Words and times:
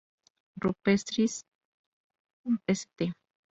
Rupestris 0.57 1.45
St. 2.47 3.13